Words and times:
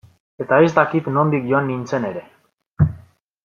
Eta 0.45 0.57
ez 0.67 0.71
dakit 0.77 1.11
nondik 1.19 1.45
joan 1.51 1.69
nintzen 1.73 2.11
ere. 2.13 2.25